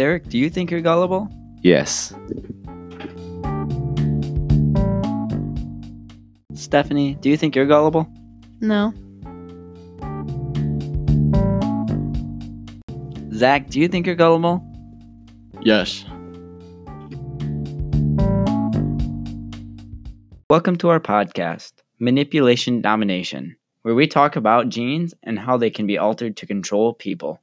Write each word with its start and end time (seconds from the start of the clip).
Derek, 0.00 0.30
do 0.30 0.38
you 0.38 0.48
think 0.48 0.70
you're 0.70 0.80
gullible? 0.80 1.28
Yes. 1.60 2.14
Stephanie, 6.54 7.16
do 7.16 7.28
you 7.28 7.36
think 7.36 7.54
you're 7.54 7.66
gullible? 7.66 8.08
No. 8.62 8.94
Zach, 13.34 13.68
do 13.68 13.78
you 13.78 13.88
think 13.88 14.06
you're 14.06 14.14
gullible? 14.16 14.64
Yes. 15.60 16.06
Welcome 20.48 20.76
to 20.76 20.88
our 20.88 21.00
podcast, 21.00 21.72
Manipulation 21.98 22.80
Domination, 22.80 23.54
where 23.82 23.94
we 23.94 24.06
talk 24.06 24.34
about 24.34 24.70
genes 24.70 25.12
and 25.22 25.38
how 25.38 25.58
they 25.58 25.68
can 25.68 25.86
be 25.86 25.98
altered 25.98 26.38
to 26.38 26.46
control 26.46 26.94
people. 26.94 27.38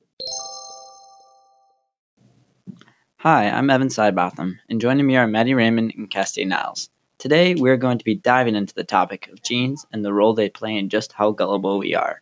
Hi, 3.22 3.50
I'm 3.50 3.72
Evan 3.72 3.88
Sidebotham, 3.88 4.60
and 4.70 4.80
joining 4.80 5.08
me 5.08 5.18
are 5.18 5.26
Maddie 5.26 5.56
Raymond 5.56 5.92
and 5.98 6.08
Cassidy 6.08 6.46
Niles. 6.46 6.92
Today, 7.18 7.56
we're 7.56 7.76
going 7.76 7.98
to 7.98 8.06
be 8.06 8.14
diving 8.14 8.56
into 8.56 8.76
the 8.76 8.84
topic 8.84 9.28
of 9.30 9.42
genes 9.42 9.88
and 9.92 10.06
the 10.06 10.14
role 10.14 10.36
they 10.36 10.50
play 10.50 10.78
in 10.78 10.88
just 10.88 11.14
how 11.14 11.32
gullible 11.32 11.80
we 11.80 11.96
are. 11.96 12.22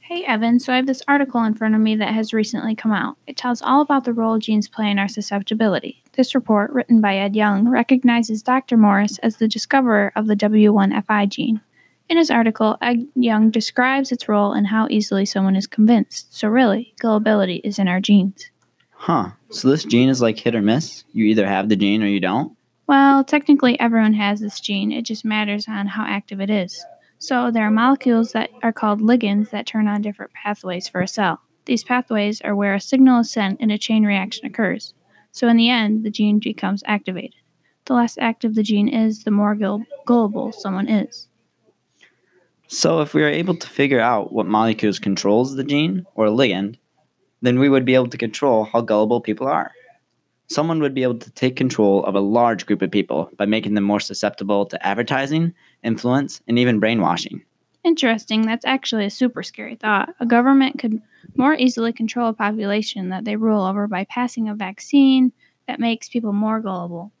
Hey, 0.00 0.22
Evan. 0.26 0.60
So 0.60 0.74
I 0.74 0.76
have 0.76 0.86
this 0.86 1.00
article 1.08 1.42
in 1.44 1.54
front 1.54 1.74
of 1.74 1.80
me 1.80 1.96
that 1.96 2.12
has 2.12 2.34
recently 2.34 2.74
come 2.74 2.92
out. 2.92 3.16
It 3.26 3.38
tells 3.38 3.62
all 3.62 3.80
about 3.80 4.04
the 4.04 4.12
role 4.12 4.38
genes 4.38 4.68
play 4.68 4.90
in 4.90 4.98
our 4.98 5.08
susceptibility. 5.08 6.04
This 6.12 6.34
report, 6.34 6.70
written 6.70 7.00
by 7.00 7.16
Ed 7.16 7.34
Young, 7.34 7.66
recognizes 7.70 8.42
Dr. 8.42 8.76
Morris 8.76 9.16
as 9.20 9.38
the 9.38 9.48
discoverer 9.48 10.12
of 10.14 10.26
the 10.26 10.36
W1FI 10.36 11.30
gene. 11.30 11.62
In 12.06 12.18
his 12.18 12.30
article, 12.30 12.76
Ed 12.82 13.08
Young 13.14 13.50
describes 13.50 14.12
its 14.12 14.28
role 14.28 14.52
and 14.52 14.66
how 14.66 14.88
easily 14.90 15.24
someone 15.24 15.56
is 15.56 15.66
convinced. 15.66 16.36
So, 16.36 16.48
really, 16.48 16.92
gullibility 17.00 17.62
is 17.64 17.78
in 17.78 17.88
our 17.88 17.98
genes. 17.98 18.50
Huh, 19.02 19.30
so 19.50 19.68
this 19.68 19.84
gene 19.84 20.08
is 20.08 20.22
like 20.22 20.38
hit 20.38 20.54
or 20.54 20.62
miss? 20.62 21.02
You 21.12 21.24
either 21.24 21.44
have 21.44 21.68
the 21.68 21.74
gene 21.74 22.04
or 22.04 22.06
you 22.06 22.20
don't? 22.20 22.56
Well, 22.86 23.24
technically, 23.24 23.78
everyone 23.80 24.14
has 24.14 24.38
this 24.38 24.60
gene, 24.60 24.92
it 24.92 25.02
just 25.02 25.24
matters 25.24 25.66
on 25.66 25.88
how 25.88 26.04
active 26.06 26.40
it 26.40 26.50
is. 26.50 26.84
So, 27.18 27.50
there 27.50 27.66
are 27.66 27.70
molecules 27.72 28.30
that 28.30 28.50
are 28.62 28.72
called 28.72 29.00
ligands 29.00 29.50
that 29.50 29.66
turn 29.66 29.88
on 29.88 30.02
different 30.02 30.32
pathways 30.34 30.86
for 30.86 31.00
a 31.00 31.08
cell. 31.08 31.40
These 31.64 31.82
pathways 31.82 32.40
are 32.42 32.54
where 32.54 32.74
a 32.74 32.80
signal 32.80 33.22
is 33.22 33.30
sent 33.32 33.60
and 33.60 33.72
a 33.72 33.76
chain 33.76 34.04
reaction 34.04 34.46
occurs. 34.46 34.94
So, 35.32 35.48
in 35.48 35.56
the 35.56 35.68
end, 35.68 36.04
the 36.04 36.10
gene 36.10 36.38
becomes 36.38 36.84
activated. 36.86 37.34
The 37.86 37.94
less 37.94 38.16
active 38.18 38.54
the 38.54 38.62
gene 38.62 38.86
is, 38.86 39.24
the 39.24 39.32
more 39.32 39.56
gull- 39.56 39.84
gullible 40.06 40.52
someone 40.52 40.88
is. 40.88 41.26
So, 42.68 43.00
if 43.00 43.14
we 43.14 43.24
are 43.24 43.28
able 43.28 43.56
to 43.56 43.68
figure 43.68 43.98
out 43.98 44.32
what 44.32 44.46
molecules 44.46 45.00
controls 45.00 45.56
the 45.56 45.64
gene 45.64 46.06
or 46.14 46.26
ligand, 46.26 46.76
then 47.42 47.58
we 47.58 47.68
would 47.68 47.84
be 47.84 47.94
able 47.94 48.08
to 48.08 48.18
control 48.18 48.64
how 48.64 48.80
gullible 48.80 49.20
people 49.20 49.46
are. 49.46 49.72
Someone 50.48 50.80
would 50.80 50.94
be 50.94 51.02
able 51.02 51.18
to 51.18 51.30
take 51.32 51.56
control 51.56 52.04
of 52.04 52.14
a 52.14 52.20
large 52.20 52.66
group 52.66 52.82
of 52.82 52.90
people 52.90 53.30
by 53.36 53.46
making 53.46 53.74
them 53.74 53.84
more 53.84 54.00
susceptible 54.00 54.66
to 54.66 54.86
advertising, 54.86 55.54
influence, 55.82 56.40
and 56.46 56.58
even 56.58 56.80
brainwashing. 56.80 57.42
Interesting, 57.84 58.42
that's 58.42 58.64
actually 58.64 59.04
a 59.06 59.10
super 59.10 59.42
scary 59.42 59.74
thought. 59.74 60.10
A 60.20 60.26
government 60.26 60.78
could 60.78 61.02
more 61.36 61.54
easily 61.54 61.92
control 61.92 62.28
a 62.28 62.32
population 62.32 63.08
that 63.08 63.24
they 63.24 63.36
rule 63.36 63.64
over 63.64 63.88
by 63.88 64.04
passing 64.04 64.48
a 64.48 64.54
vaccine 64.54 65.32
that 65.66 65.80
makes 65.80 66.08
people 66.08 66.32
more 66.32 66.60
gullible. 66.60 67.12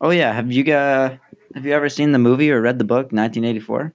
Oh 0.00 0.10
yeah, 0.10 0.32
have 0.32 0.52
you 0.52 0.72
uh, 0.72 1.16
have 1.54 1.64
you 1.64 1.72
ever 1.72 1.88
seen 1.88 2.12
the 2.12 2.18
movie 2.18 2.50
or 2.50 2.60
read 2.60 2.78
the 2.78 2.84
book 2.84 3.12
1984? 3.12 3.94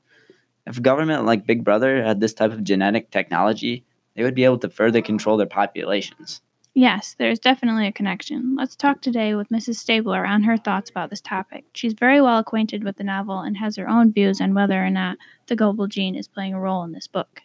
If 0.68 0.78
a 0.78 0.82
government 0.82 1.26
like 1.26 1.46
Big 1.46 1.64
Brother 1.64 2.04
had 2.04 2.20
this 2.20 2.34
type 2.34 2.52
of 2.52 2.64
genetic 2.64 3.12
technology, 3.12 3.86
they 4.16 4.24
would 4.24 4.36
be 4.36 4.44
able 4.44 4.60
to 4.60 4.70
further 4.70 5.02
control 5.02 5.38
their 5.38 5.48
populations. 5.48 6.42
Yes, 6.74 7.16
there's 7.18 7.40
definitely 7.40 7.86
a 7.86 7.92
connection. 7.92 8.56
Let's 8.56 8.78
talk 8.78 9.02
today 9.02 9.36
with 9.36 9.50
Mrs. 9.50 9.76
Stabler 9.76 10.26
on 10.26 10.44
her 10.44 10.56
thoughts 10.56 10.90
about 10.90 11.10
this 11.10 11.20
topic. 11.20 11.66
She's 11.74 11.92
very 11.92 12.22
well 12.22 12.40
acquainted 12.40 12.86
with 12.86 12.96
the 12.96 13.04
novel 13.04 13.40
and 13.40 13.58
has 13.58 13.76
her 13.76 13.90
own 13.90 14.14
views 14.14 14.40
on 14.40 14.54
whether 14.54 14.82
or 14.82 14.90
not 14.90 15.18
the 15.48 15.58
gullible 15.58 15.88
gene 15.88 16.16
is 16.16 16.30
playing 16.30 16.54
a 16.54 16.60
role 16.60 16.84
in 16.84 16.94
this 16.94 17.08
book. 17.08 17.42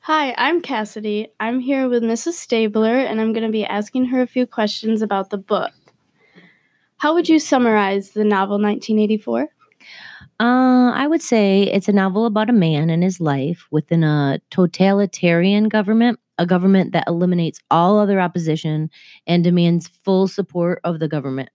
Hi, 0.00 0.34
I'm 0.36 0.62
Cassidy. 0.62 1.28
I'm 1.38 1.60
here 1.60 1.88
with 1.88 2.02
Mrs. 2.02 2.32
Stabler, 2.32 2.96
and 2.98 3.20
I'm 3.20 3.32
going 3.32 3.46
to 3.46 3.52
be 3.52 3.64
asking 3.64 4.06
her 4.06 4.22
a 4.22 4.26
few 4.26 4.46
questions 4.46 5.02
about 5.02 5.30
the 5.30 5.38
book. 5.38 5.72
How 6.96 7.14
would 7.14 7.28
you 7.28 7.38
summarize 7.38 8.10
the 8.10 8.24
novel 8.24 8.56
1984? 8.56 9.48
Uh, 10.40 10.92
I 10.94 11.06
would 11.08 11.22
say 11.22 11.64
it's 11.64 11.88
a 11.88 11.92
novel 11.92 12.24
about 12.24 12.48
a 12.48 12.52
man 12.52 12.90
and 12.90 13.02
his 13.02 13.20
life 13.20 13.66
within 13.72 14.04
a 14.04 14.40
totalitarian 14.50 15.68
government, 15.68 16.20
a 16.38 16.46
government 16.46 16.92
that 16.92 17.08
eliminates 17.08 17.58
all 17.72 17.98
other 17.98 18.20
opposition 18.20 18.88
and 19.26 19.42
demands 19.42 19.88
full 19.88 20.28
support 20.28 20.80
of 20.84 21.00
the 21.00 21.08
government. 21.08 21.48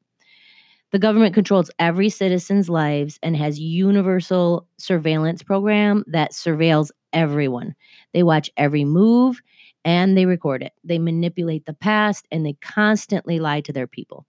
The 0.92 1.00
government 1.00 1.34
controls 1.34 1.72
every 1.80 2.10
citizen's 2.10 2.70
lives 2.70 3.20
and 3.24 3.36
has 3.38 3.60
universal 3.60 4.68
surveillance 4.78 5.42
program 5.42 6.04
that 6.08 6.34
surveils 6.34 6.92
everyone. 7.14 7.76
They 8.14 8.22
watch 8.24 8.52
every 8.58 8.86
move 8.86 9.42
and 9.86 10.18
they 10.18 10.26
record 10.26 10.62
it. 10.62 10.74
They 10.84 11.00
manipulate 11.00 11.66
the 11.66 11.74
past 11.74 12.28
and 12.32 12.46
they 12.46 12.54
constantly 12.62 13.40
lie 13.40 13.62
to 13.62 13.74
their 13.74 13.88
people. 13.88 14.28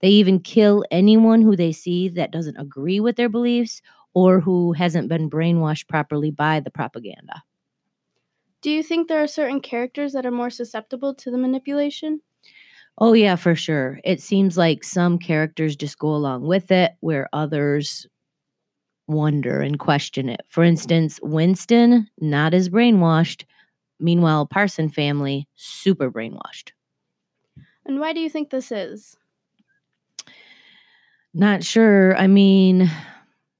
They 0.00 0.08
even 0.08 0.40
kill 0.40 0.84
anyone 0.90 1.42
who 1.42 1.56
they 1.56 1.72
see 1.72 2.08
that 2.10 2.30
doesn't 2.30 2.56
agree 2.56 3.00
with 3.00 3.16
their 3.16 3.28
beliefs 3.28 3.82
or 4.14 4.40
who 4.40 4.72
hasn't 4.72 5.08
been 5.08 5.30
brainwashed 5.30 5.88
properly 5.88 6.30
by 6.30 6.60
the 6.60 6.70
propaganda. 6.70 7.42
Do 8.62 8.70
you 8.70 8.82
think 8.82 9.08
there 9.08 9.22
are 9.22 9.26
certain 9.26 9.60
characters 9.60 10.12
that 10.14 10.24
are 10.24 10.30
more 10.30 10.50
susceptible 10.50 11.14
to 11.16 11.30
the 11.30 11.36
manipulation? 11.36 12.22
Oh, 12.98 13.12
yeah, 13.12 13.36
for 13.36 13.54
sure. 13.54 14.00
It 14.04 14.22
seems 14.22 14.56
like 14.56 14.84
some 14.84 15.18
characters 15.18 15.76
just 15.76 15.98
go 15.98 16.14
along 16.14 16.46
with 16.46 16.70
it, 16.70 16.92
where 17.00 17.28
others 17.32 18.06
wonder 19.06 19.60
and 19.60 19.78
question 19.78 20.28
it. 20.28 20.42
For 20.48 20.64
instance, 20.64 21.20
Winston, 21.22 22.08
not 22.20 22.54
as 22.54 22.68
brainwashed. 22.68 23.44
Meanwhile, 24.00 24.46
Parson 24.46 24.88
family, 24.88 25.48
super 25.56 26.10
brainwashed. 26.10 26.70
And 27.84 28.00
why 28.00 28.12
do 28.12 28.20
you 28.20 28.30
think 28.30 28.50
this 28.50 28.72
is? 28.72 29.16
Not 31.34 31.64
sure. 31.64 32.16
I 32.16 32.28
mean, 32.28 32.88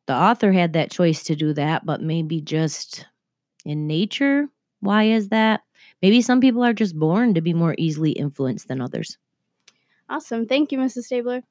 the 0.07 0.15
author 0.15 0.53
had 0.53 0.75
that 0.75 0.93
choice 0.93 1.25
to 1.25 1.35
do 1.35 1.53
that, 1.55 1.85
but 1.85 2.01
maybe 2.01 2.41
just 2.41 3.07
in 3.65 3.87
nature. 3.89 4.47
Why 4.81 5.05
is 5.05 5.31
that? 5.31 5.63
Maybe 6.01 6.23
some 6.23 6.41
people 6.41 6.63
are 6.63 6.73
just 6.73 6.97
born 6.97 7.35
to 7.35 7.41
be 7.41 7.53
more 7.53 7.75
easily 7.77 8.13
influenced 8.13 8.69
than 8.69 8.81
others. 8.81 9.19
Awesome. 10.09 10.47
Thank 10.47 10.71
you, 10.71 10.79
Mrs. 10.79 11.05
Stabler. 11.05 11.43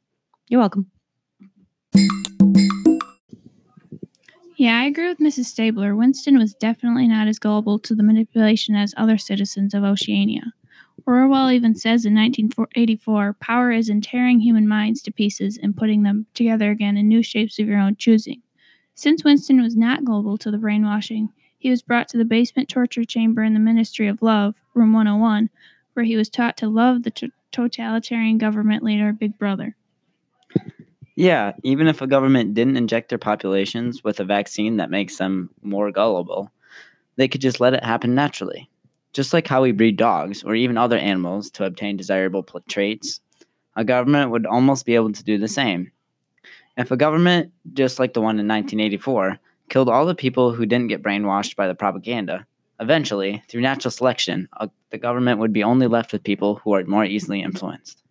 You're 0.47 0.61
welcome. 0.61 0.91
Yeah, 4.55 4.79
I 4.79 4.85
agree 4.85 5.07
with 5.07 5.17
Mrs. 5.17 5.45
Stabler. 5.45 5.95
Winston 5.95 6.37
was 6.37 6.53
definitely 6.53 7.07
not 7.07 7.27
as 7.27 7.39
gullible 7.39 7.79
to 7.79 7.95
the 7.95 8.03
manipulation 8.03 8.75
as 8.75 8.93
other 8.95 9.17
citizens 9.17 9.73
of 9.73 9.83
Oceania. 9.83 10.53
Orwell 11.05 11.51
even 11.51 11.75
says 11.75 12.05
in 12.05 12.15
1984 12.15 13.33
power 13.39 13.71
is 13.71 13.89
in 13.89 14.01
tearing 14.01 14.39
human 14.39 14.67
minds 14.67 15.01
to 15.01 15.11
pieces 15.11 15.59
and 15.61 15.75
putting 15.75 16.03
them 16.03 16.25
together 16.33 16.71
again 16.71 16.97
in 16.97 17.07
new 17.07 17.21
shapes 17.21 17.59
of 17.59 17.67
your 17.67 17.79
own 17.79 17.95
choosing. 17.97 18.41
Since 18.95 19.23
Winston 19.23 19.61
was 19.61 19.75
not 19.75 20.05
gullible 20.05 20.37
to 20.37 20.51
the 20.51 20.57
brainwashing, 20.57 21.29
he 21.57 21.69
was 21.69 21.81
brought 21.81 22.07
to 22.09 22.17
the 22.17 22.25
basement 22.25 22.69
torture 22.69 23.05
chamber 23.05 23.43
in 23.43 23.53
the 23.53 23.59
Ministry 23.59 24.07
of 24.07 24.21
Love, 24.21 24.55
Room 24.73 24.93
101, 24.93 25.49
where 25.93 26.05
he 26.05 26.15
was 26.15 26.29
taught 26.29 26.57
to 26.57 26.69
love 26.69 27.03
the 27.03 27.11
t- 27.11 27.31
totalitarian 27.51 28.37
government 28.37 28.83
leader, 28.83 29.13
Big 29.13 29.37
Brother. 29.37 29.75
Yeah, 31.15 31.53
even 31.63 31.87
if 31.87 32.01
a 32.01 32.07
government 32.07 32.53
didn't 32.53 32.77
inject 32.77 33.09
their 33.09 33.17
populations 33.17 34.03
with 34.03 34.19
a 34.19 34.25
vaccine 34.25 34.77
that 34.77 34.89
makes 34.89 35.17
them 35.17 35.49
more 35.61 35.91
gullible, 35.91 36.51
they 37.15 37.27
could 37.27 37.41
just 37.41 37.59
let 37.59 37.73
it 37.73 37.83
happen 37.83 38.15
naturally. 38.15 38.69
Just 39.13 39.31
like 39.31 39.47
how 39.47 39.61
we 39.61 39.71
breed 39.71 39.97
dogs 39.97 40.43
or 40.43 40.55
even 40.55 40.77
other 40.77 40.97
animals 40.97 41.49
to 41.51 41.65
obtain 41.65 41.97
desirable 41.97 42.43
pl- 42.43 42.61
traits, 42.67 43.21
a 43.75 43.85
government 43.85 44.31
would 44.31 44.45
almost 44.45 44.85
be 44.85 44.95
able 44.95 45.13
to 45.13 45.23
do 45.23 45.37
the 45.37 45.47
same. 45.47 45.91
If 46.77 46.89
a 46.89 46.97
government, 46.97 47.51
just 47.73 47.99
like 47.99 48.13
the 48.13 48.21
one 48.21 48.39
in 48.39 48.47
1984, 48.47 49.39
killed 49.69 49.89
all 49.89 50.05
the 50.05 50.15
people 50.15 50.51
who 50.51 50.65
didn't 50.65 50.87
get 50.87 51.03
brainwashed 51.03 51.55
by 51.55 51.67
the 51.67 51.75
propaganda, 51.75 52.45
eventually, 52.79 53.43
through 53.47 53.61
natural 53.61 53.91
selection, 53.91 54.49
uh, 54.57 54.67
the 54.89 54.97
government 54.97 55.39
would 55.39 55.53
be 55.53 55.63
only 55.63 55.87
left 55.87 56.11
with 56.11 56.23
people 56.23 56.55
who 56.55 56.73
are 56.73 56.83
more 56.85 57.05
easily 57.05 57.41
influenced. 57.41 58.01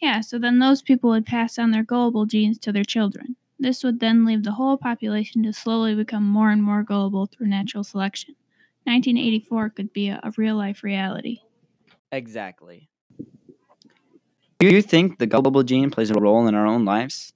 Yeah, 0.00 0.20
so 0.20 0.38
then 0.38 0.58
those 0.58 0.82
people 0.82 1.10
would 1.10 1.26
pass 1.26 1.58
on 1.58 1.70
their 1.70 1.82
gullible 1.82 2.26
genes 2.26 2.58
to 2.58 2.72
their 2.72 2.84
children. 2.84 3.36
This 3.58 3.84
would 3.84 4.00
then 4.00 4.24
leave 4.24 4.44
the 4.44 4.52
whole 4.52 4.78
population 4.78 5.42
to 5.42 5.52
slowly 5.52 5.94
become 5.94 6.26
more 6.26 6.50
and 6.50 6.62
more 6.62 6.82
gullible 6.82 7.26
through 7.26 7.48
natural 7.48 7.84
selection. 7.84 8.34
1984 8.90 9.70
could 9.70 9.92
be 9.92 10.08
a, 10.08 10.18
a 10.22 10.32
real 10.36 10.56
life 10.56 10.82
reality. 10.82 11.38
Exactly. 12.10 12.88
Do 14.58 14.66
you 14.66 14.82
think 14.82 15.18
the 15.18 15.26
gullible 15.26 15.62
gene 15.62 15.90
plays 15.90 16.10
a 16.10 16.20
role 16.20 16.48
in 16.48 16.56
our 16.56 16.66
own 16.66 16.84
lives? 16.84 17.32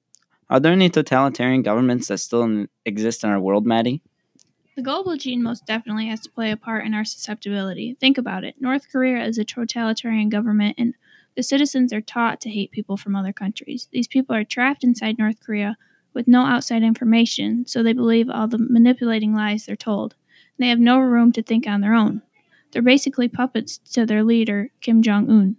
Are 0.51 0.59
there 0.59 0.73
any 0.73 0.91
totalitarian 0.91 1.63
governments 1.63 2.09
that 2.09 2.19
still 2.19 2.43
in- 2.43 2.69
exist 2.85 3.23
in 3.23 3.31
our 3.31 3.39
world, 3.39 3.67
Maddie? 3.67 4.03
The 4.75 4.83
gullible 4.83 5.17
gene 5.17 5.45
most 5.45 5.65
definitely 5.65 6.09
has 6.09 6.21
to 6.23 6.31
play 6.31 6.51
a 6.51 6.57
part 6.57 6.85
in 6.85 6.93
our 6.93 7.05
susceptibility. 7.05 7.97
Think 8.01 8.19
about 8.19 8.43
it. 8.43 8.57
North 8.61 8.91
Korea 8.91 9.25
is 9.25 9.39
a 9.39 9.45
totalitarian 9.45 10.29
government, 10.29 10.75
and 10.77 10.95
the 11.37 11.45
citizens 11.45 11.93
are 11.93 12.01
taught 12.01 12.41
to 12.41 12.51
hate 12.51 12.73
people 12.73 12.97
from 12.97 13.15
other 13.15 13.33
countries. 13.33 13.87
These 13.93 14.09
people 14.09 14.35
are 14.35 14.43
trapped 14.43 14.83
inside 14.83 15.19
North 15.19 15.39
Korea 15.39 15.77
with 16.13 16.27
no 16.27 16.45
outside 16.45 16.83
information, 16.83 17.65
so 17.67 17.83
they 17.83 17.93
believe 17.93 18.29
all 18.29 18.49
the 18.49 18.59
manipulating 18.59 19.35
lies 19.35 19.67
they're 19.67 19.77
told. 19.77 20.17
They 20.59 20.69
have 20.69 20.79
no 20.79 20.99
room 20.99 21.33
to 21.33 21.43
think 21.43 21.67
on 21.67 21.81
their 21.81 21.95
own. 21.95 22.23
They're 22.73 22.83
basically 22.83 23.29
puppets 23.29 23.79
to 23.93 24.07
their 24.07 24.23
leader, 24.23 24.71
Kim 24.81 25.03
Jong 25.03 25.31
un. 25.31 25.57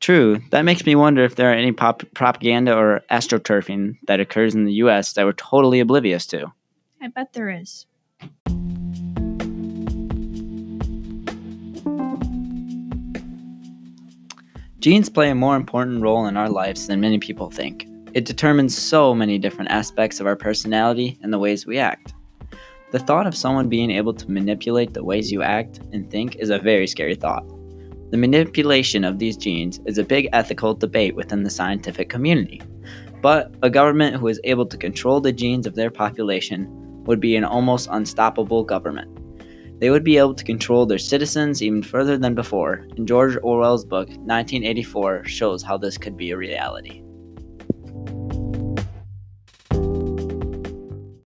True. 0.00 0.40
That 0.50 0.64
makes 0.64 0.86
me 0.86 0.94
wonder 0.94 1.24
if 1.24 1.34
there 1.34 1.50
are 1.50 1.54
any 1.54 1.72
pop- 1.72 2.04
propaganda 2.14 2.76
or 2.76 3.02
astroturfing 3.10 3.98
that 4.06 4.20
occurs 4.20 4.54
in 4.54 4.64
the 4.64 4.72
U.S. 4.74 5.14
that 5.14 5.24
we're 5.24 5.32
totally 5.32 5.80
oblivious 5.80 6.26
to. 6.26 6.52
I 7.00 7.08
bet 7.08 7.32
there 7.32 7.50
is. 7.50 7.86
Genes 14.80 15.08
play 15.08 15.28
a 15.28 15.34
more 15.34 15.56
important 15.56 16.02
role 16.02 16.26
in 16.26 16.36
our 16.36 16.48
lives 16.48 16.86
than 16.86 17.00
many 17.00 17.18
people 17.18 17.50
think. 17.50 17.86
It 18.14 18.24
determines 18.24 18.78
so 18.78 19.14
many 19.14 19.38
different 19.38 19.70
aspects 19.70 20.20
of 20.20 20.26
our 20.26 20.36
personality 20.36 21.18
and 21.22 21.32
the 21.32 21.38
ways 21.38 21.66
we 21.66 21.78
act. 21.78 22.14
The 22.90 22.98
thought 22.98 23.26
of 23.26 23.36
someone 23.36 23.68
being 23.68 23.90
able 23.90 24.14
to 24.14 24.30
manipulate 24.30 24.94
the 24.94 25.04
ways 25.04 25.30
you 25.30 25.42
act 25.42 25.80
and 25.92 26.10
think 26.10 26.36
is 26.36 26.48
a 26.48 26.58
very 26.58 26.86
scary 26.86 27.14
thought. 27.14 27.44
The 28.10 28.16
manipulation 28.16 29.04
of 29.04 29.18
these 29.18 29.36
genes 29.36 29.78
is 29.84 29.98
a 29.98 30.04
big 30.04 30.30
ethical 30.32 30.72
debate 30.72 31.14
within 31.14 31.42
the 31.42 31.50
scientific 31.50 32.08
community. 32.08 32.62
But 33.20 33.54
a 33.62 33.68
government 33.68 34.16
who 34.16 34.28
is 34.28 34.40
able 34.44 34.64
to 34.64 34.78
control 34.78 35.20
the 35.20 35.32
genes 35.32 35.66
of 35.66 35.74
their 35.74 35.90
population 35.90 36.66
would 37.04 37.20
be 37.20 37.36
an 37.36 37.44
almost 37.44 37.90
unstoppable 37.90 38.64
government. 38.64 39.10
They 39.80 39.90
would 39.90 40.04
be 40.04 40.16
able 40.16 40.34
to 40.34 40.44
control 40.44 40.86
their 40.86 40.98
citizens 40.98 41.62
even 41.62 41.82
further 41.82 42.16
than 42.16 42.34
before, 42.34 42.86
and 42.96 43.06
George 43.06 43.36
Orwell's 43.42 43.84
book 43.84 44.08
1984 44.08 45.26
shows 45.26 45.62
how 45.62 45.76
this 45.76 45.98
could 45.98 46.16
be 46.16 46.30
a 46.30 46.38
reality. 46.38 47.02